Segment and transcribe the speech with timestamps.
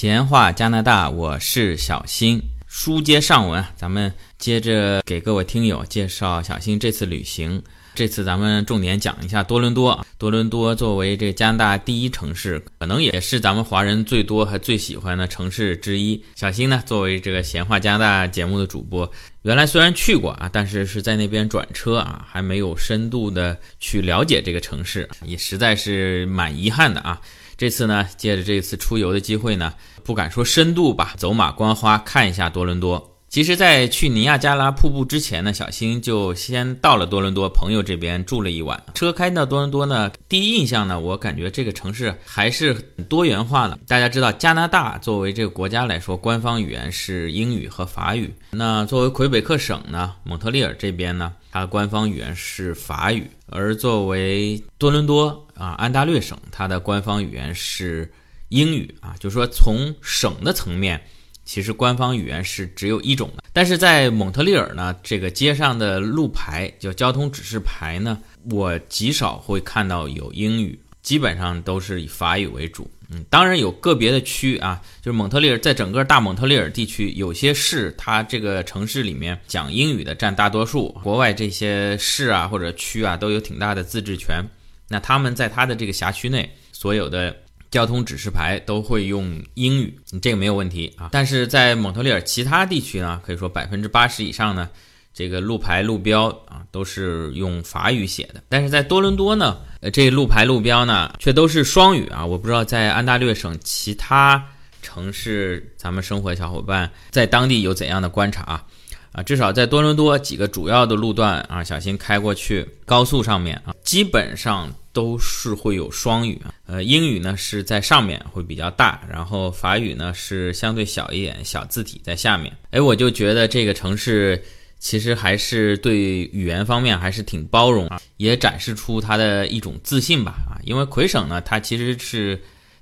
[0.00, 2.40] 闲话加拿大，我是小新。
[2.66, 7.62] 书接上文，咱们接着给各位听友介绍小新这次旅行。
[7.94, 10.02] 这次咱们重点讲一下多伦多。
[10.16, 16.24] 多伦多作为这加拿大第一城市，可能也是咱们华人最多和最喜欢的城市之一。
[16.34, 19.12] 小新呢，作为这个闲话加拿大节目的主播，
[19.42, 27.20] 原来虽然去过啊，但是是在那边转车啊，还没有深度的去了解这个城市，也实在是蛮遗憾的啊。
[27.58, 29.74] 这次呢，借着这次出游的机会呢，
[30.10, 33.16] 不敢说深度吧，走马观花看一下多伦多。
[33.28, 38.82] 其实，在去尼亚加拉瀑布之前呢，小新就先到了多伦多朋友这边住了一晚。
[38.92, 42.74] 车开到多伦多呢，第一印象呢，我感觉这个城市还是
[43.08, 43.78] 多元化的。
[43.86, 48.34] 大家知道，加拿大作为这个国家来说，官方语言是英语和法语。
[48.50, 53.30] 那作为魁北克省呢，蒙特利尔这边呢，它的官方语言是法语。
[53.46, 58.12] 而作为多伦多啊，安大略省，它的官方语言是
[58.50, 61.00] 英语啊，就是说从省的层面。
[61.42, 68.16] 其实官方语言是只有一种的，但是在蒙特利尔呢，这个街上的路牌叫交通指示牌呢，
[68.50, 72.88] 我极少会看到有英语，基本上都是以法语为主。
[73.08, 84.40] 嗯，当然有个别的区啊，就是蒙特利尔在整个大蒙特利尔地区，有些市它这个城市里面讲英语的占大多数，国外这些市啊或者区啊都有挺大的自治权。
[84.86, 87.34] 那他们在他的这个辖区内所有的。
[87.70, 91.10] 交通指示牌都会用英语，你这个没有问题啊。
[91.12, 94.68] 但是在蒙特利尔其他地区呢，可以说百分之八十以上呢，
[95.14, 98.42] 这个路牌路标啊都是用法语写的。
[98.48, 102.26] 但是在多伦多呢，呃，这路牌路标呢却都是双语啊。
[102.26, 104.44] 我不知道在安大略省其他
[104.82, 108.64] 城市，咱们生活的小伙伴在当地有怎样的观察啊？
[109.12, 114.68] 啊，至少在多伦多几个主要的路段啊，小心开过去，高速上面啊，基本上。
[114.92, 122.56] 都是会有双语啊，呃，英语呢是在上面会比较大，然后法语呢是相对小一点，小字体在下面。
[122.70, 124.42] 哎，我就觉得这个城市
[124.78, 132.40] 其实还是对语言方面还是挺包容啊，也展示出它的一种自信吧啊，因为魁省呢，它其实是。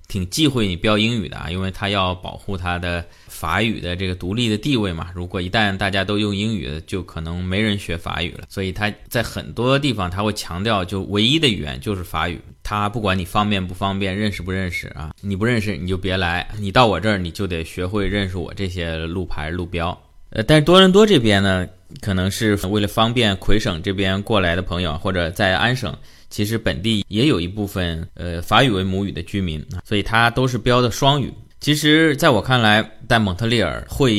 [0.09, 3.07] 挺忌讳你标英语的啊，因为他要保护他的
[3.39, 5.11] 法语的这个独立的地位嘛。
[5.15, 8.45] 如果一旦大家都用英语，就可能没人学法语了。
[8.49, 12.41] 所以他在很多地方他会强调，就唯一的语言就是法语。
[12.65, 16.49] 他不管你方便不方便，认识不认识啊，你不认识你就别来。
[16.59, 19.97] 你到我这儿，你就得学会认识我这些路牌路标。
[20.31, 21.67] 呃，但是多伦多这边呢，
[22.03, 25.97] 可能是为了方便魁省这边过来的朋友，或者在安省。
[26.29, 31.33] 其实本地也有一部分呃法语为母语的居民，所以它都是标的双语。
[31.61, 34.15] 其实，在我看来，在蒙特利尔会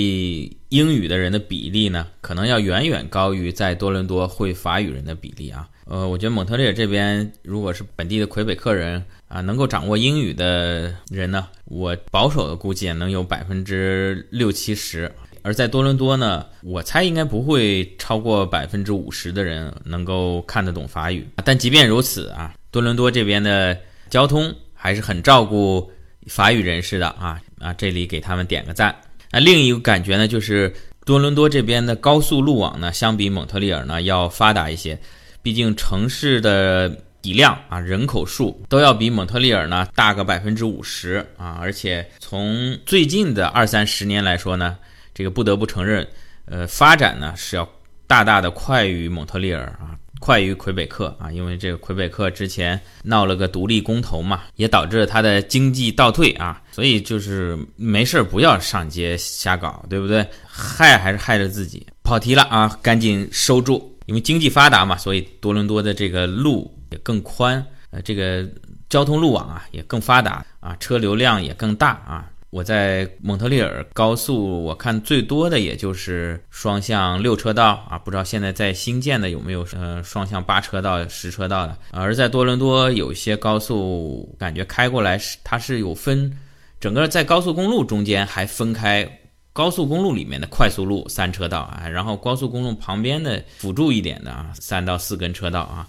[0.68, 5.68] 英语的人的比例呢，可能要远远高于在多伦多会法语人的比例啊。
[5.86, 15.10] 呃，我觉得蒙特利尔这边如果是本地的魁北克人啊，能够掌握英语的人呢，我保守的估计能有百分之六七十。
[15.42, 21.26] 而在多伦多呢，我猜应该不会超过百分之五十的人能够看得懂法语。
[21.46, 23.76] 但即便如此啊，多伦多这边的
[24.10, 25.90] 交通还是很照顾
[26.28, 28.96] 法语人士的啊啊，这里给他们点个赞。
[29.32, 30.74] 那另一个感觉呢，就是
[31.06, 35.00] 多伦多这边的高速路网呢，相比蒙特利尔呢要发达一些。
[35.42, 36.90] 毕竟城市的
[37.22, 44.78] 体量啊，人口数都要比蒙特利尔呢大个百分之五十啊，而且从最近的二三十年来说呢。
[45.12, 46.08] 这个不得不承认，
[46.46, 47.68] 呃，发展呢是要
[48.08, 60.26] 大大的快于蒙特利尔啊，快于魁北克啊，因为这个魁北克之前闹了个独立公投嘛，也导致了它的经济倒退啊，所以就是没事儿不要上街瞎搞，对不对？
[60.46, 61.88] 害还是害着自己。
[62.04, 63.96] 跑题了啊，赶紧收住。
[64.08, 68.44] 因为经济发达嘛，所以多伦多的这个路也更宽，呃，这个
[68.90, 72.28] 交通路网啊也更发达啊，车流量也更大啊。
[72.50, 81.78] 我在蒙特利尔高速，我看最多的也就是双向六车道啊，不知道现在在新建的有没有呃双向八车道、十车道的。
[81.92, 86.36] 而在多伦多有一些高速，感觉开过来是它是有分，
[86.80, 89.08] 整个在高速公路中间还分开
[89.54, 95.88] 高速公路里面的快速路三车道啊，然后高速公路旁边的辅助一点的啊三到四根车道啊。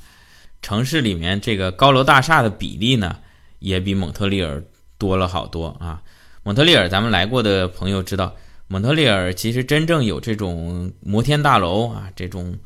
[0.60, 3.16] 城市里面这个高楼大厦的比例呢，
[3.60, 4.62] 也比蒙特利尔
[4.98, 6.02] 多了好多啊。
[6.42, 8.34] 蒙特利尔，咱们来过的朋友知道，
[8.66, 12.58] 蒙特利尔其实真正有这种摩天大楼啊，这种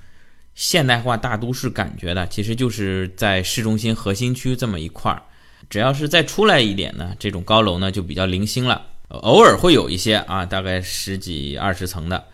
[0.55, 5.21] 现代化大都市感觉的，其实就是在市中心核心区这么一块儿。
[5.69, 12.25] 只要是再出来一点呢，这种高楼呢就比较零星了，偶尔会有一些啊，大概十几二十层的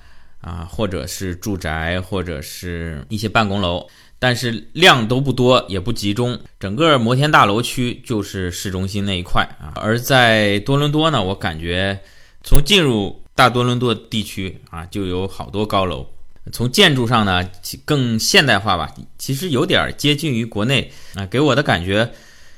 [0.43, 3.89] 啊，或者是住宅，或者是一些办公楼。
[4.21, 6.39] 但是量都不多，也不集中。
[6.61, 9.73] 整个摩天大楼区就是市中心那一块啊。
[9.77, 11.99] 而在多伦多呢，我感觉
[12.45, 16.07] 从进入大多伦多地区啊，就有好多高楼。
[16.53, 17.49] 从建筑上呢，
[17.85, 22.13] 更现代化吧，其实有点接近于国内啊，给我的感觉，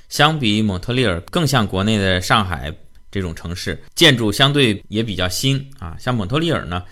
[0.09, 2.73] 相比蒙特利尔更像国内的上海
[3.11, 5.97] 这种城市，建筑相对也比较新啊。
[5.99, 6.82] 像蒙特利尔呢，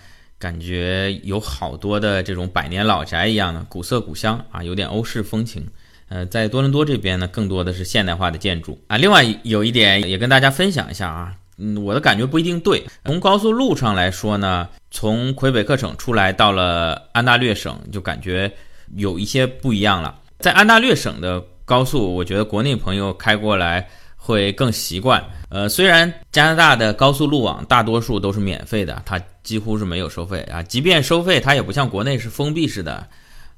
[0.41, 5.63] 感觉有好多的这种百年老宅一样的古色古香啊，有点欧式风情。
[6.09, 8.97] 呃，在多伦多这边呢，更多的是现代化的建筑啊。
[8.97, 11.35] 另外有一点也跟大家分享一下啊。
[11.59, 12.83] 嗯，我的感觉不一定对。
[13.05, 18.51] 从高速路上来说呢，从魁北克省出来到了安大略省，就感觉
[18.95, 20.19] 有一些不一样了。
[20.39, 23.87] 在安大略省的高速，我觉得国内朋友开过来
[24.23, 25.23] 会更习惯。
[25.49, 30.61] 呃，虽然加拿大的高速路网大多数都是免费的，它几乎是没有收费啊。
[30.61, 33.07] 即便收费，它也不像国内是封闭式的。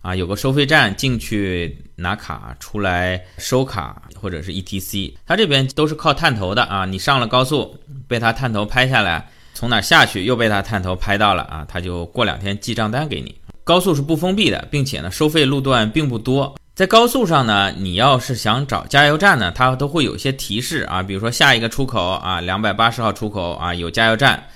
[0.02, 6.86] 啊，有个收费站进去拿卡，出来收卡或者是 ETC，它这边都是靠探头的啊。
[6.86, 7.78] 你上了高速，
[8.08, 13.34] 被它探头拍下来，从哪下去又被它探头拍到了啊，它就过两天记账单给你。
[13.64, 16.54] 高速是不封闭的，并且呢，收费路段并不多。
[16.76, 24.48] 在高速上呢，你要是想找加油站呢，它都会有一些提示啊，比如说下一个出口啊，两百八十号出口啊有加油站，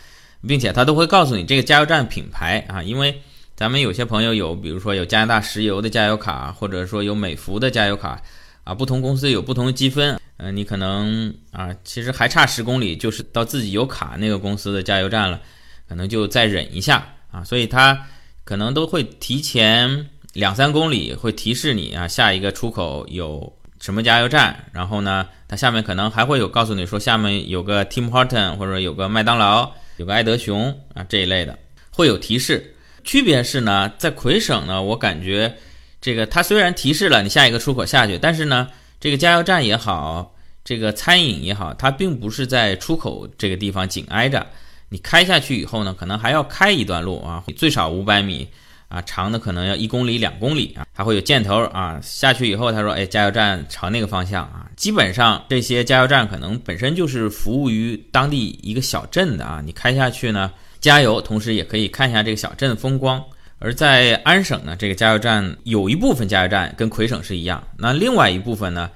[0.47, 3.21] 并且它都会告诉你这个加油站品牌啊，因为。
[3.57, 8.21] 咱们有些朋友有，比如说有加拿大石油的加油卡，或者说有美孚的加油卡，
[8.63, 15.41] 啊，不同公司有不同的积分，嗯，你可能啊，其实还差十公里，就是到自己有卡那个公司的加油站了，
[15.89, 17.99] 可能就再忍一下啊，所以它
[18.43, 23.51] 可能都会提前两三公里会提示你啊，下一个出口有
[23.81, 31.57] 什么加油站，然后呢，它下面可能还会有告诉你说下面有个 Tim Horton 或者有个麦当劳，有个爱德熊啊这一类的
[31.89, 32.75] 会有提示。
[33.03, 35.51] 区别是呢，在魁省呢，我感觉
[35.99, 38.67] 这个它虽然提示了你下一个出口下去，但是呢，
[38.99, 44.45] 这个加油站也好，这个餐饮也好，它并不是在出口这个地方紧挨着。
[44.89, 48.47] 你开下去以后呢，可能还要开一段路啊，最少五百米
[48.87, 51.99] 啊，长的可能要一公里、两公里啊，还会有箭头啊。
[52.01, 59.61] 下去以后，他说：“哎，加油站朝那个方向啊。”基本上这些加油站可能本身就是服务于当地一个小镇的啊。
[59.65, 60.51] 你开下去呢。
[60.79, 63.21] 加油，同时也可以看一下这个小镇的风光。
[63.57, 68.87] 而在安省呢，这个加油站有一部分加油站跟魁省是一样，那另外一部分呢，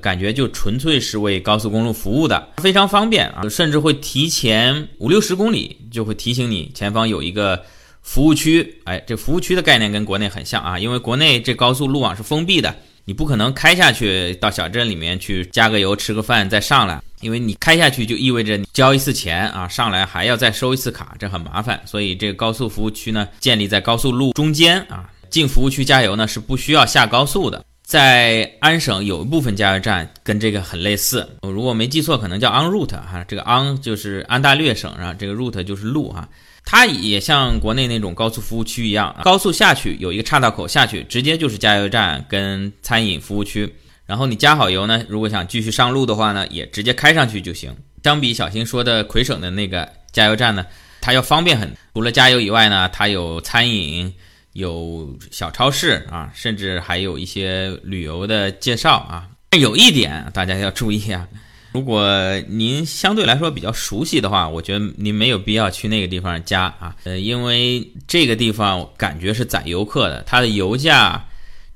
[0.00, 7.60] 感觉就纯粹是为高速公路服务的，非常方便啊，甚至会提前五六十公里就会提醒你前方有一个
[8.04, 8.80] 服务区。
[8.84, 12.72] 哎，这服务区的概念跟国内很像啊，因为国内这高速路网是封闭的，
[13.04, 17.02] 你不可能开下去到小镇里面去加个油、吃个饭再上来。
[17.20, 21.80] 因为你开下去就意味着你交一次钱啊，上来还要再收一次卡，这很麻烦。
[21.86, 25.10] 所以这个高速服务区呢，建立在高速路中间啊。
[25.30, 27.64] 进服务区加油呢是不需要下高速的。
[27.82, 33.24] 在安省有一部分加油站跟这个很类似，我如果没记错，可能叫 on route 哈。
[33.26, 36.28] 这个 on 就是安大略省啊，这个 route 就是路哈。
[36.64, 43.74] 它也像国内那种高速服务区一样，高速下去有一个岔道口下去，直接就是加油站跟餐饮服务区。
[44.06, 47.74] 然后你加好油呢，如果想继续上路的话呢，也直接开上去就行。
[48.02, 50.66] 相比小新说的魁省的那个加油站呢，
[51.00, 51.74] 它要方便很。
[51.94, 54.12] 除了加油以外呢，它有餐饮，
[54.52, 59.26] 有小超市啊，甚至还有一些旅游的介绍啊。
[59.50, 61.26] 但有一点大家要注意啊，
[61.74, 62.08] 如果
[62.48, 71.22] 您相对来说比较熟悉的话，我觉得您没有必要去那个地方加啊，呃，因为这个地方感觉是宰游客的，它的油价。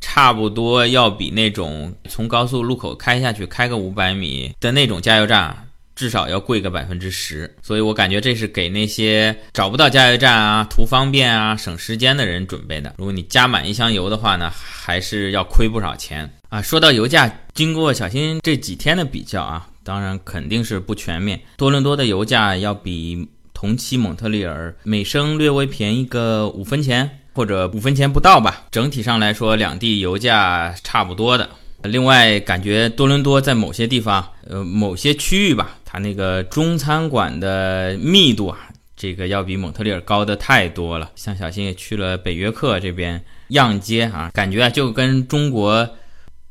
[0.00, 12.94] 差不多要比那种从高速路口开下去开个五百米的那种加油站至少要贵个百分之十，所以我感觉这是给那些找不到加油站啊、图方便啊、省时间的人准备的。
[12.96, 16.62] 如果你加满一箱油的话呢，还是要亏不少钱啊。
[16.62, 21.40] 说到油价，经过小新这几天的比较啊，当然肯定是不全面。
[21.56, 27.10] 多伦多的油价要比同期蒙特利尔每升略微便宜个五分钱。
[27.34, 28.66] 或者五分钱不到吧。
[28.68, 31.48] 整体上来说，两地油价差不多的。
[31.84, 38.58] 另外，感觉多伦多在某些地方，呃，某些区域吧，它那个中餐馆的密度啊，
[38.96, 41.12] 这个要比蒙特利尔高的太多了。
[41.14, 45.88] 像小新也去了北约克这边样街啊，感觉啊就跟中国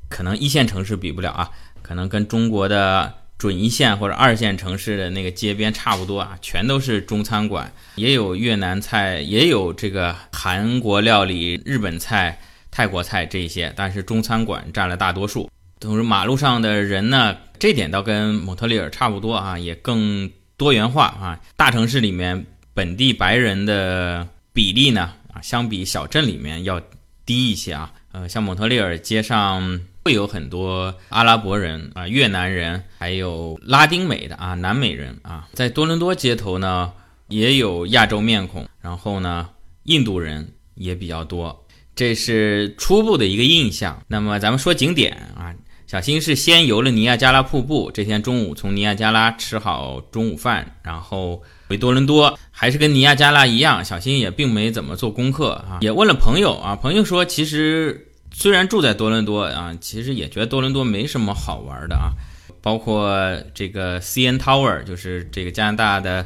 [0.08, 1.50] 可能一线城市比不了啊，
[1.82, 3.13] 可能跟中国的。
[3.38, 12.39] 准一线或者二线城市的那个街边差不多啊，全都是中餐馆，也有越南菜，也有这个韩国料理、日本菜、
[12.72, 15.50] 泰国菜这些，但是中餐馆占了大多数。
[15.79, 21.39] 同时，马路上的人呢，这点倒跟蒙特利尔差不多啊，也更多元化啊。
[21.56, 26.82] 大城市里面本地白人的比例呢，啊，相比小镇里面要
[27.24, 27.94] 低一些啊。
[28.13, 35.49] 呃，像蒙特利尔街上会有很多阿拉伯人啊、越南人，还有拉丁美的啊、南美人啊。
[35.51, 36.93] 在多伦多街头呢，
[37.27, 39.49] 也有亚洲面孔，然后呢，
[39.83, 41.65] 印度人也比较多。
[41.93, 44.01] 这是初步的一个印象。
[44.07, 45.53] 那么咱们说景点啊，
[45.87, 47.91] 小新是先游了尼亚加拉瀑布。
[47.93, 58.06] 这天中午从尼亚加拉吃好中午饭，然后回多伦多，还是跟尼亚加拉一样，小新也并没怎么做功课啊，也问了朋友啊，朋友说其实
[58.39, 62.13] 虽然住在多伦多啊，其实也觉得多伦多没什么好玩的啊，
[62.62, 66.24] 包括这个 CN Tower，就是这个加拿大的。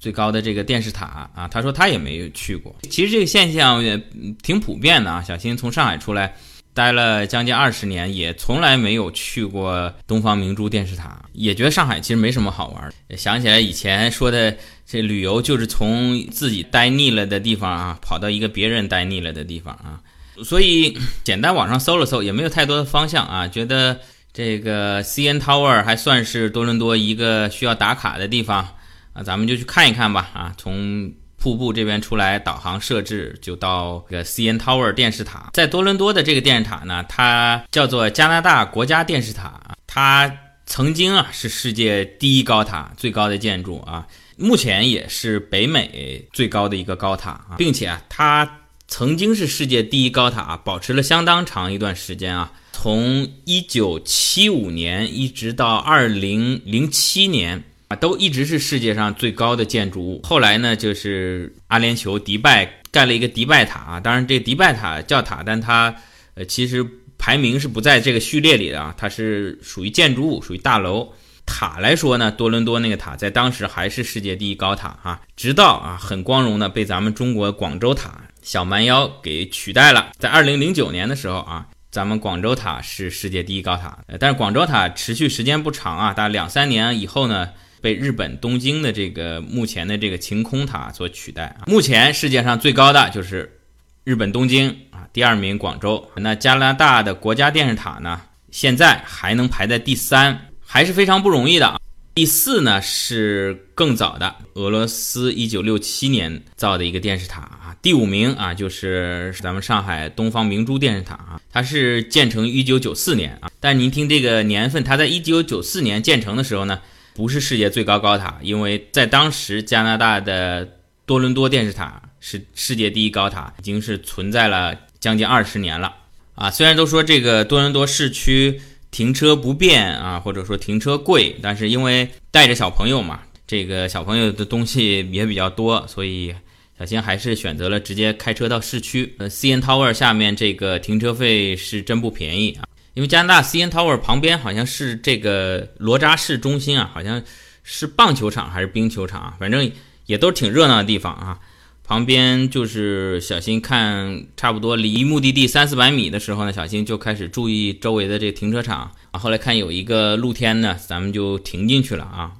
[0.00, 2.76] 最高的这个电视塔啊，他说他也没有去过。
[2.90, 3.98] 其实这个现象也
[4.42, 5.22] 挺普遍的啊。
[5.22, 6.36] 小新从上海出来，
[6.74, 12.92] 待了将近二十年，也从来没有去过东方明珠电视塔，也觉得上海其实没什么好玩。
[13.16, 14.54] 想起来以前说的
[14.84, 20.03] 这旅游，就是从自己待腻了的地方啊，跑到一个别人待腻了的地方啊。
[20.42, 24.00] 所以简单网上搜了搜，也没有太多的方向啊，觉得
[24.32, 28.66] 这个 CN Tower 还算是多伦多一个需要打卡的地方。
[29.12, 30.28] 啊，咱们就去看一看吧。
[30.32, 35.50] 啊，从瀑布这边出来，导航设置就到这个 CN Tower 电视塔。
[35.52, 39.60] 在多伦多的这个电视塔呢，它叫做加拿大国家电视塔。
[39.86, 40.28] 它
[40.66, 44.04] 曾经啊是世界第一高塔，最高的建筑啊，
[44.36, 48.50] 目前也是北美最高的一个高塔啊，并且啊，它
[48.96, 57.64] 曾经是世界第一高塔，保持了相当长一段时间啊，从1975年一直到2007年。
[57.88, 60.20] 啊，都一直是世界上最高的建筑物。
[60.22, 63.98] 后来呢，就是阿联酋迪拜盖了一个迪拜塔啊。
[63.98, 65.92] 当然，这迪拜塔叫塔，但它
[66.34, 66.86] 呃其实
[67.18, 68.94] 排名是不在这个序列里的啊。
[68.96, 71.12] 它是属于建筑物，属于大楼。
[71.46, 75.20] 塔来说呢，多伦多那个塔在当时还是世界第一高塔啊。
[75.34, 80.12] 直到啊，很光荣的被咱们中国广州塔小蛮腰给取代了。
[80.16, 83.98] 在二零零九年的时候啊，咱们广州塔是世界第一高塔。
[84.20, 87.48] 但是广州塔持续时间不长啊，大概两三年以后呢。
[87.84, 91.64] 被日本东京的这个目前的这个晴空塔所取代啊。
[91.66, 93.60] 目前世界上最高的就是
[94.04, 96.10] 日本东京啊，第二名广州。
[96.16, 101.78] 那加拿大的国家电视塔呢，现在还能排在第三，还是非常不容易的啊。
[102.14, 107.74] 第四呢是更早的俄罗斯一九六七年造的一个电视塔啊。
[107.82, 113.50] 第五名啊就是咱们上海东方明珠电视塔啊，它是建成一九九四年啊。
[113.58, 116.80] 但您听这个年份，它在一九九四年建成的时候呢。
[117.16, 120.68] 不是世界最高高塔，因为在当时加拿大的
[121.06, 125.94] 多伦多电视塔是世界第一高塔，已经是存在了将近二十年了
[126.34, 126.50] 啊。
[126.50, 128.60] 虽然都说这个多伦多市区
[128.94, 136.32] 停车不便啊，或者说停车贵，但是因为带着小朋友嘛，这个小朋友的东西也比较多，所以
[136.78, 139.12] 小新还是选择了直接开车到市区。
[139.18, 142.62] 呃，CN Tower 下面这个停车费是真不便宜啊。
[142.94, 147.20] 因为加拿大 CN Tower 旁边好像是这个罗扎市中心啊，好像
[147.64, 149.68] 是棒球场还是冰球场啊，反正
[150.06, 151.40] 也都是挺热闹的地方啊。
[151.86, 159.20] 旁边就是小新看差不多离目的地三四百米的时候呢，小新就开始注意周围的这个停车场啊。
[159.20, 162.32] 后来看有一个露天的，咱们就停进去了啊。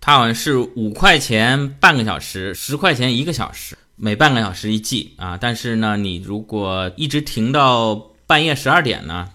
[0.00, 5.36] 它好像是五块钱半个小时，十块钱一个小时，每半个小时一记啊。
[5.36, 7.94] 但是呢，你如果一直停到
[8.26, 9.28] 半夜十二点呢？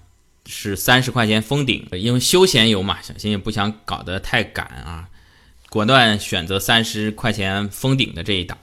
[0.50, 5.06] 是三十块钱封顶，因为休闲游嘛，小新也不想搞得太赶啊，
[5.70, 8.58] 果断选择三十块钱封顶的这一档。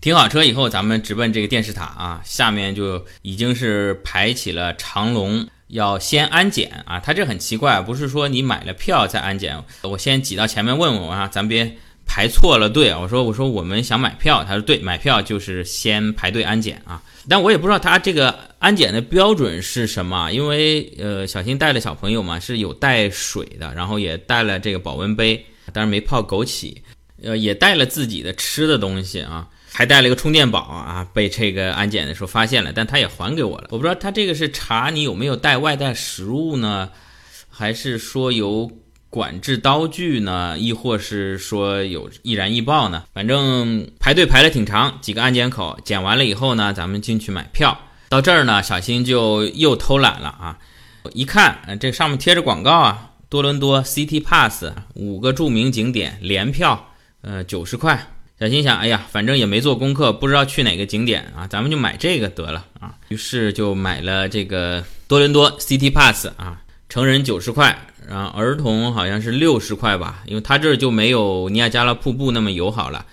[0.00, 7.00] 停好车以后，咱们直奔这个电视塔啊，下面就已经是排起了长龙，要先安检啊。
[7.00, 11.76] 他这很奇怪，不是说你买了票再安检，我先挤到前面问问啊，咱别。
[12.10, 17.02] 排错了队，我说我说我们想买票，他说对，买票就是先排队安检啊。
[17.28, 26.74] 但我也不知道他这个安检的标准是什么，因为呃小新带了小朋友嘛，是有带水的，然后也带了这个保温杯，当然没泡枸杞，
[27.22, 29.46] 呃也带了自己的吃的东西啊，
[29.78, 33.68] 还带了一个充电宝啊，被这个安检的时候发现了，但他也还给我了。
[33.70, 36.90] 我不知道他这个是查你有没有带外带食物呢，
[37.48, 38.68] 还是说有。
[39.10, 43.04] 管制刀具呢，亦或是说有易燃易爆呢？
[43.14, 47.78] 反正排队排了挺长，几个安检口检完了以后呢，咱们进去买票。
[48.10, 50.58] 到这儿呢，小新就又偷懒了啊！
[51.14, 56.88] 一看，这上面贴着广告啊，多伦多 City Pass 五个著名景点联票，
[57.22, 58.17] 呃，九十块。
[58.40, 62.94] 小新想，哎呀，反正也没做功课，不知道去哪个景点啊，咱们就买这个得了啊。
[63.08, 67.76] 于是就买了这个多伦多 City Pass 啊，成人九十块。
[68.08, 73.04] 然后儿童好像是六十块吧，因为他这儿就没有尼亚加拉瀑布那么友好了。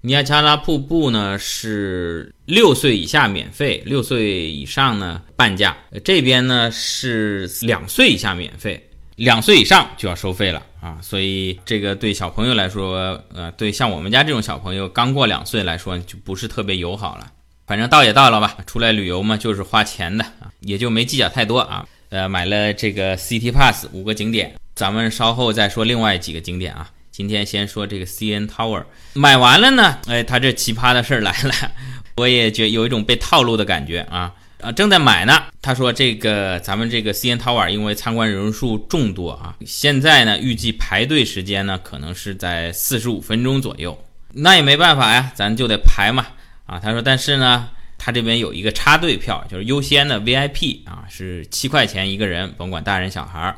[0.00, 5.76] 尼亚加拉瀑布呢是六岁以下免费，六岁以上呢半价。
[6.02, 8.84] 这边呢是两岁以下免费，
[9.16, 10.98] 两岁以上就要收费了啊。
[11.02, 17.26] 所以这个对小朋友来说，呃，对像我们家这种小朋友刚过两岁来说，就不是特别友好了。
[17.66, 21.86] 反正到也到了吧，出来旅游嘛，就是花钱的啊，也就没计较太多啊。
[22.10, 26.90] 呃，买了这个 City Pass 五个景点，咱们稍后再说另外几个景点啊。
[27.10, 31.52] 今天先说这个 CN Tower，买完了呢，哎，他这奇葩的事儿来了，
[32.16, 35.42] 我也觉有一种被套路的感觉啊啊，正在买呢。
[35.60, 43.96] 他说这个咱们这个 CN Tower 因为参观人数众多啊，现在呢预计排队时间呢可能是在四十五分钟左右，
[44.32, 46.26] 那也没办法呀，咱就得排嘛
[46.64, 46.78] 啊。
[46.78, 53.56] 他说但是呢，他这边有一个插队票，就是优先的 VIP 啊，是七块钱一个人，甭管大人小孩儿。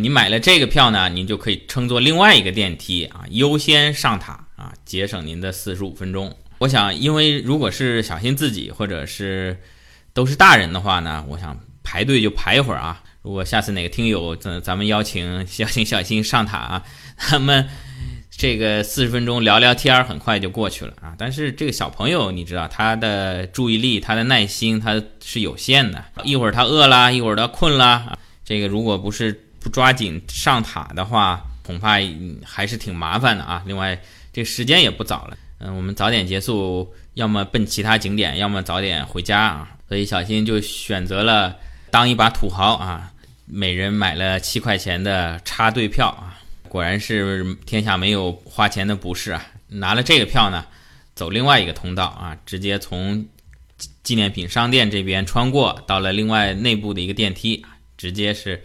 [0.00, 6.34] 你买了这个票呢，您就可以乘坐另外一个电梯啊，优先上塔啊，节省您的四十五分钟。
[6.58, 9.58] 我想，因为如果是小心自己或者是
[10.14, 13.02] 都是大人的话呢，我想排队就排一会儿啊。
[13.20, 16.82] 如果下次哪个听友咱咱们邀请邀请小新上塔啊，
[17.18, 17.68] 他们
[18.30, 21.14] 这个四十分钟聊聊天儿很快就过去了啊。
[21.18, 29.42] 但是这个小朋友你知道，他的注意力、他的耐心他是有限的，一会儿他饿了，一会儿他困了，这个如果不是。
[29.64, 31.96] 不抓紧上塔的话，恐怕
[32.44, 33.62] 还是挺麻烦的啊。
[33.64, 33.98] 另外，
[34.30, 39.70] 这时间也不早了，嗯，我们早点结束，要么奔其他景点，要么早点回家啊。
[39.94, 41.56] 所以小新就选择了
[41.88, 43.12] 当一把土豪啊，
[43.46, 46.34] 每人买了七块钱的插队票啊。
[46.68, 49.46] 果然是天下没有花钱的不是啊。
[49.68, 50.66] 拿了这个票呢，
[51.14, 53.24] 走另外一个通道啊，直接从
[54.02, 57.64] 纪念品商店这边穿过，到了另外内部的一个电梯，
[57.96, 58.64] 直接是。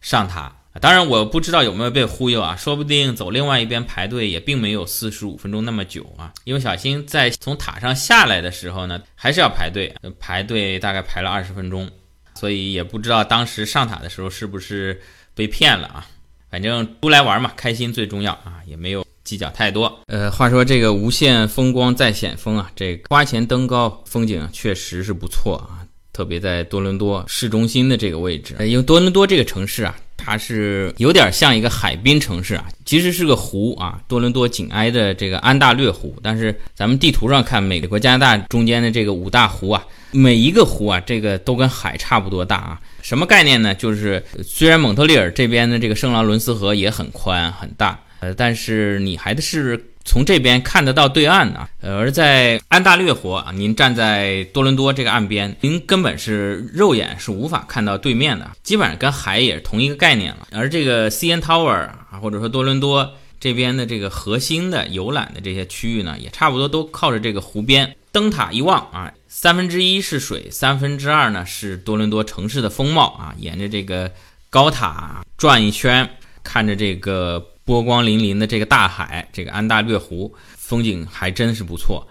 [0.00, 6.32] 上塔，当然我不知道有没有被忽悠啊，说不定走另外一边排队也并没有四十五分钟那么久啊。
[6.44, 11.88] 因为小新在从塔上下来的时候呢，还是要排队，排队大概排了二十分钟，
[12.34, 14.98] 所以也不知道当时上塔的时候是不是
[15.34, 16.06] 被骗了啊。
[16.50, 20.00] 反正出来玩嘛，开心最重要啊，也没有计较太多。
[20.06, 25.86] 呃，话说这个无限风光在险峰啊，这个花钱登高，风景确实是不错啊。
[26.12, 29.94] 特别在多伦多市中心的这个位置，因为多伦多这个城市啊，
[30.30, 34.00] 它是有点像一个海滨城市啊，其实是个湖啊。
[34.06, 42.80] 多伦多紧挨着这个安大略湖，但是咱们地图上看，美国加拿大中间的这个五大湖啊，每一个湖啊，这个都跟海差不多大啊。
[43.02, 43.74] 什么概念呢？
[43.74, 49.86] 就是虽然蒙特利尔这边的这个圣劳伦斯河也很宽很大，呃，但是你还是。
[50.02, 60.48] 从这边看得到对岸啊，而在安大略湖啊，您站在多伦多这个岸边，您根本是肉眼是无法看到对面的，基本上跟海也是同一个概念了。
[60.52, 67.94] 而这个 CN Tower 啊，或者说多伦多这边的这个核心的游览的这些区域呢，也差不多都靠着这个湖边。
[68.10, 73.34] 灯塔一望啊，三分之一是水，三分之二呢是多伦多城市的风貌啊。
[73.38, 74.10] 沿着这个
[74.48, 76.08] 高塔转一圈，
[76.42, 77.49] 看着这个。
[77.64, 82.06] 波光粼粼的这个大海，这个安大略湖风景还真是不错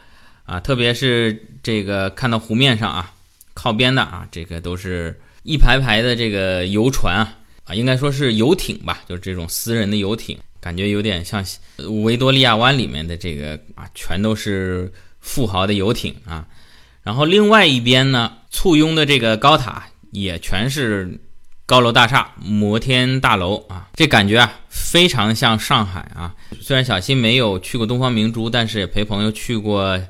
[0.45, 0.59] 啊！
[0.59, 3.13] 特别是这个看到湖面上啊，
[3.53, 7.35] 靠边的啊，这个都是一排排的这个游船啊
[7.65, 11.43] 啊，应该说是游艇吧，就是这种私人的游艇，感觉有点像
[12.03, 16.47] 维多利亚湾里面的这个啊，全都是富豪的游艇啊。
[17.03, 21.19] 然后另外一边呢，簇拥的这个高塔也全是。
[21.69, 26.33] 高楼大厦、摩天大楼啊，这感觉啊非常像上海啊。
[26.59, 30.01] 虽然小新没有去过东方明珠，但是也陪朋友去过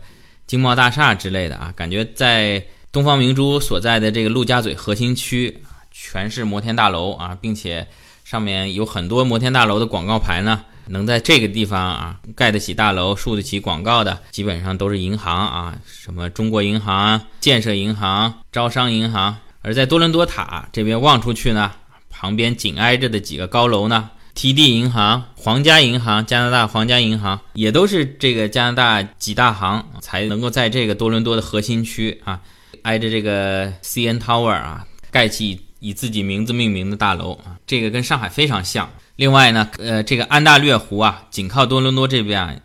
[0.48, 1.74] 经贸大厦之类的啊。
[1.76, 7.86] 感觉在东方明珠所在的这个陆家嘴核心区，全是摩天大楼啊，并且
[8.24, 10.63] 上面有很多摩天大楼的广告牌呢。
[10.88, 19.36] 能在这个地方啊盖得起大楼、竖得起广告的，基本上都是银行啊，什么中国银行、建设银行、招商银行。
[19.62, 21.72] 而在多伦多塔这边望出去呢，
[22.10, 32.39] 旁边紧挨着的几个高楼呢，TD 银行、皇家银行、加拿大皇家银行也都是这个加拿大几大行才能够在这个多伦多的核心区啊，
[32.84, 38.89] 挨着这个 CN Tower 啊，盖起以自己名字命名的大楼啊，这个跟上海非常像。
[39.17, 42.41] 另外呢，呃，这个安大略湖啊，紧靠多伦多这边。
[42.41, 42.56] 啊，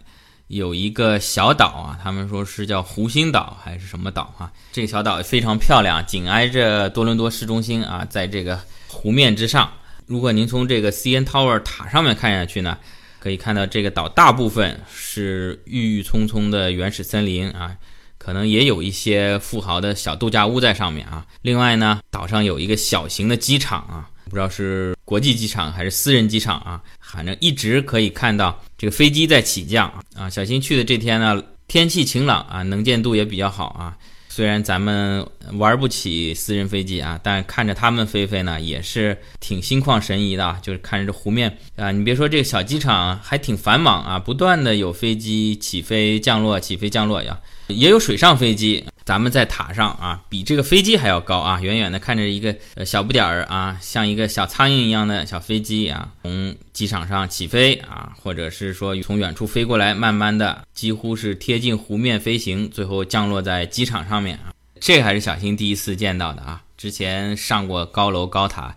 [0.49, 4.53] 有一个小岛啊，他们说是叫湖心岛还是什么岛啊？
[4.73, 9.73] 这个小岛非常漂亮，紧挨着多伦多市中心啊，在这个湖面之上。
[10.07, 12.79] 如果您从这个 CN Tower 塔上面看下去呢，
[13.19, 17.77] 可以看到这个岛大部分是郁郁葱葱的原始森林啊，
[18.19, 21.27] 可能也有一些富豪的小度假屋在上面啊。
[21.41, 24.11] 另外呢，岛上有一个小型的机场啊。
[24.25, 30.29] 不知道是国际机场还是私人机场啊，反正一直可以看到这个飞机在起降啊。
[30.29, 33.97] 小新去的这天呢，天气晴朗啊，能见度也比较好啊。
[34.29, 40.59] 虽然咱们玩不起私人飞机啊，但看着他们飞飞呢，也是挺心旷神怡的。
[40.61, 48.85] 就是看着这湖面啊，你别说这个小机场还挺繁忙啊，不断的有飞机起飞降落，起飞降落呀，也有水上飞机。
[49.05, 51.61] 咱们在塔上啊，比这个飞机还要高啊！
[51.61, 64.55] 远远的看着一个小不点儿啊，像一个小苍蝇一样的小飞机啊，从机场上起飞啊，或者是说从远处飞过来，慢慢的几乎是贴近湖面飞行，最后降落在机场上面啊。
[64.81, 68.75] 这还是小新第一次见到的啊，之前上过高楼高塔，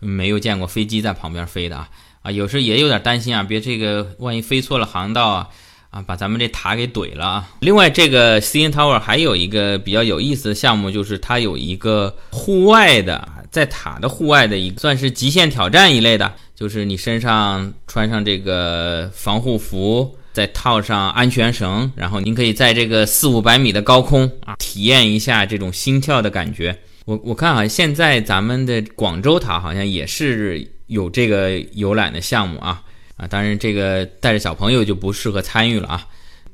[0.00, 1.88] 没有见过飞机在旁边飞的啊
[2.22, 5.48] 啊，有时也有点担心啊，别这个万一飞错了航道啊。
[5.90, 7.48] 啊，把咱们这塔给怼了啊！
[7.60, 26.78] 另外，这个 CN Tower 还有一个比较有意思的项目，就是它有一个户外的，在塔的户外的一个算是极限挑战一类的，就是你身上穿上这个防护服，再套上安全绳，然后您可以在这个四五百米的高空啊，体验一下这种心跳的感觉。
[27.06, 32.82] 我我看啊现在咱们的广州塔好像也是有这个游览的项目啊。
[33.18, 36.06] 啊，当然这个带着小朋友就不适合参与了啊。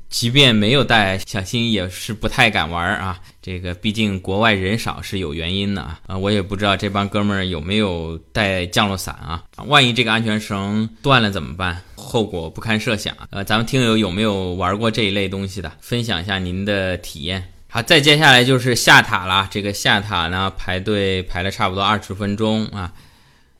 [0.07, 3.19] 即便没有带小新，也是不太敢玩啊。
[3.41, 5.99] 这个毕竟国外人少是有原因的啊。
[6.07, 9.43] 啊，我也不知道这帮哥们儿有没有带降落伞啊。
[9.65, 11.81] 万一这个安全绳断了怎么办？
[11.95, 13.13] 后果不堪设想。
[13.31, 15.71] 呃，咱们听友有没有玩过这一类东西的？
[15.81, 17.51] 分享一下您的体验。
[17.67, 19.49] 好，再接下来就是下塔了。
[19.51, 22.93] 这个下塔呢，排队排了差不多二十分钟啊。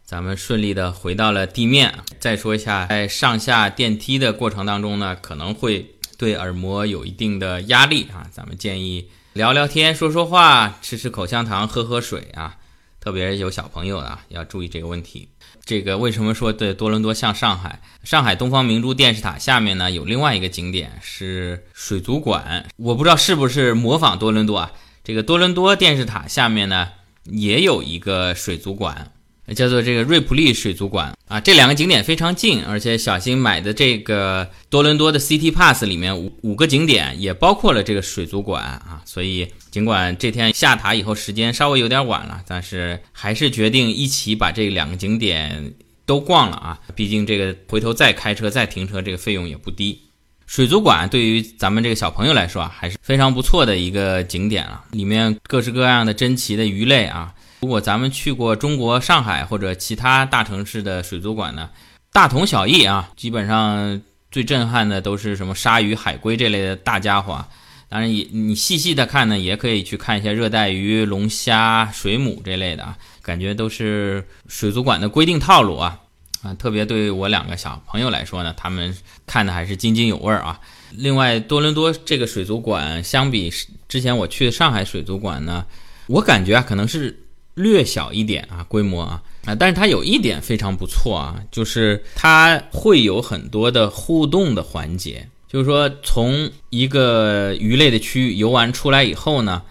[0.05, 1.95] 咱们顺利的回到了地面。
[2.19, 8.27] 再说一下，在上下电梯的过程当中呢，可能会对耳膜有一定的压力啊。
[8.31, 12.57] 咱们建议聊聊天、说说话、吃吃口香糖、喝喝水啊。
[12.99, 15.29] 特别有小朋友的要注意这个问题。
[15.63, 17.81] 这个为什么说对多伦多像上海？
[18.03, 24.71] 上海东方明珠电视塔下面呢有另外一个景点是水族馆，我不知道是不是模仿多伦多啊。
[25.03, 26.89] 这个多伦多电视塔下面呢
[27.23, 29.11] 也有一个水族馆。
[29.53, 45.73] 叫做这个瑞普利水族馆啊，这两个景点非常近，而且小新买的这个多伦多的 City Pass 里面五五个景点也包括了这个水族馆啊，所以尽管这天下塔以后时间稍微有点晚了，但是还是决定一起把这两个景点
[46.05, 50.01] 都逛了啊，毕竟这个回头再开车再停车这个费用也不低。
[50.47, 57.33] 水族馆对于咱们这个小朋友来说啊，还是非常不错的一个景点了，里面各式各样的珍奇的鱼类啊。
[57.65, 61.71] 如果咱们去过中国上海或者其他大城市的水族馆呢，
[62.13, 63.09] 大同小异啊。
[63.17, 63.99] 基本上
[64.29, 67.43] 最震撼的都是什么鲨鱼、海龟这类的大家伙。
[67.89, 72.95] 当然，也你细细的看呢，也可以去看一下热带鱼、龙虾、水母这类的啊。
[73.23, 75.97] 感觉都是水族馆的规定套路啊
[76.43, 76.53] 啊！
[76.53, 80.59] 特别对我两个小朋友来说呢，他们看的还是津津有味啊。
[80.91, 83.51] 另外，多伦多这个水族馆相比
[83.87, 85.65] 之前我去的上海水族馆呢，
[86.05, 87.23] 我感觉啊，可能是。
[87.55, 95.27] 略小一点啊，规模啊啊，但是它有一点非常不错啊，就是它会有很多的互动的环节。
[95.47, 99.61] 就是说，从一个鱼类的区域游玩出来以后呢，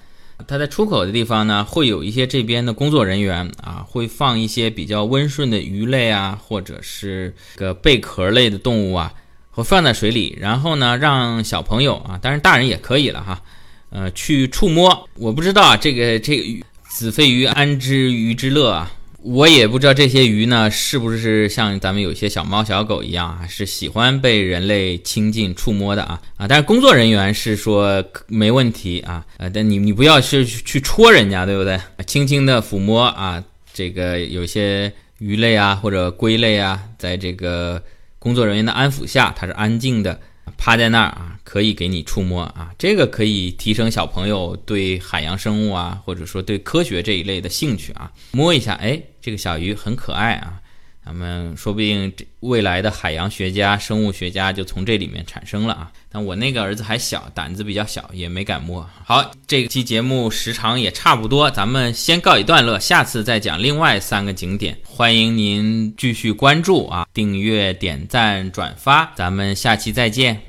[0.46, 9.12] 它在出口的地方呢，会有一些这边的工作人员啊，会放一些比较温顺的鱼类啊，或者是个贝壳类的动物啊，
[9.50, 13.42] 会放在水里，然后呢，让小朋友啊，当然大人也可以了哈，
[13.90, 15.06] 呃，去触摸。
[15.16, 16.64] 我不知道啊，这个这个鱼。
[16.94, 18.92] 子非鱼，安知鱼之乐啊！
[19.20, 26.46] 我也不知道这些鱼呢，是不是像咱们有些小猫小狗一样啊，是喜欢被人类亲近触摸的啊啊！
[26.46, 31.80] 但是工作人员是说没问题啊，呃，但你你不要去去戳人家，对不对？
[32.06, 37.82] 轻轻的抚摸啊，这个有些鱼类啊或者龟类啊，在这个
[38.20, 40.20] 工作人员的安抚下，它是安静的。
[40.56, 48.10] 趴在那儿啊，可以给你触摸啊，这个可以提升小朋友对海洋生物啊，或者说对科学这一类的兴趣啊。
[48.32, 50.60] 摸一下，哎，这个小鱼很可爱啊。
[51.04, 55.92] 咱们说不定这未来的海洋学家、生物学家就从这里面产生了啊！
[56.10, 58.88] 但我那个儿子还小，胆子比较小，也没敢摸。
[59.04, 64.78] 好，这期节目时长也差不多，咱们先告一段落，下次再讲另外三个景点。
[64.86, 70.44] 欢迎您继续关注啊，订阅、点赞、转发，咱们下期再见。